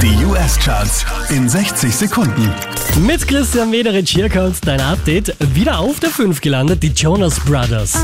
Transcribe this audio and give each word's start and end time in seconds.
Die 0.00 0.24
US-Charts 0.24 1.04
in 1.30 1.48
60 1.48 1.92
Sekunden. 1.92 2.54
Mit 3.00 3.26
Christian 3.26 3.70
Mederich 3.70 4.08
hier 4.10 4.28
kommt 4.30 4.64
dein 4.64 4.80
Update. 4.80 5.34
Wieder 5.54 5.80
auf 5.80 5.98
der 5.98 6.10
5 6.10 6.40
gelandet, 6.40 6.84
die 6.84 6.92
Jonas 6.92 7.40
Brothers. 7.40 7.94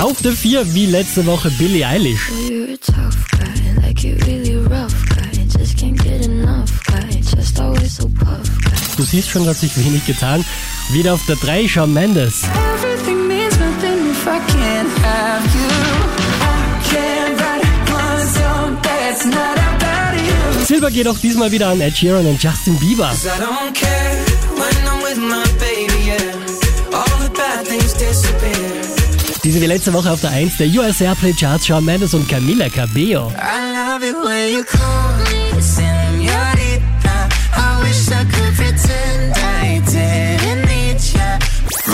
Auf 0.00 0.20
der 0.22 0.32
4 0.32 0.74
wie 0.74 0.86
letzte 0.86 1.24
Woche 1.24 1.50
Billie 1.52 1.86
Eilish. 1.86 2.30
Du 8.96 9.02
siehst 9.02 9.30
schon, 9.30 9.46
hat 9.46 9.56
sich 9.56 9.76
wenig 9.78 10.04
getan. 10.06 10.44
Wieder 10.90 11.14
auf 11.14 11.24
der 11.26 11.36
3 11.36 11.66
Shawn 11.66 11.94
Mendes. 11.94 12.42
Everything 12.42 12.95
Silber 20.66 20.90
geht 20.90 21.06
auch 21.08 21.18
diesmal 21.18 21.50
wieder 21.52 21.68
an 21.68 21.80
Ed 21.80 21.96
Sheeran 21.96 22.26
und 22.26 22.42
Justin 22.42 22.76
Bieber. 22.78 23.12
disappear. 27.98 28.86
Diese 29.44 29.60
wie 29.60 29.66
letzte 29.66 29.92
Woche 29.92 30.10
auf 30.10 30.20
der 30.20 30.30
1 30.30 30.56
der 30.56 30.66
US 30.68 31.00
Airplay 31.00 31.32
Charts 31.32 31.66
Shawn 31.66 31.84
Mendes 31.84 32.14
und 32.14 32.28
Camila 32.28 32.68
Cabello. 32.68 33.32
I 33.36 33.72
love 33.72 34.04
it 34.04 34.16